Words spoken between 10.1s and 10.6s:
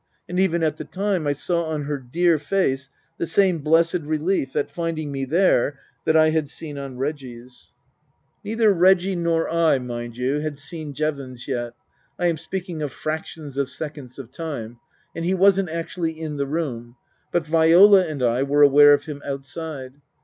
you, had